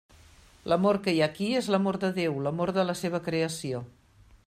L'amor 0.71 0.99
que 1.07 1.13
hi 1.17 1.21
ha 1.21 1.27
aquí 1.33 1.51
és 1.61 1.69
l'amor 1.75 2.01
de 2.05 2.11
Déu, 2.17 2.41
l'amor 2.49 2.75
de 2.79 2.87
la 2.91 2.97
seva 3.05 3.25
creació. 3.31 3.87